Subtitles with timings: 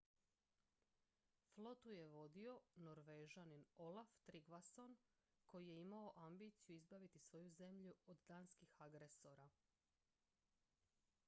[1.55, 2.55] flotu je vodio
[2.87, 4.97] norvežanin olaf trygvasson
[5.45, 9.49] koji je imao ambiciju izbaviti svoju zemlju od danskih agresora